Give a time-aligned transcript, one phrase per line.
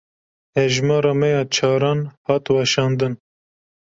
[0.55, 3.13] Hejmara me ya çaran hat weşandin.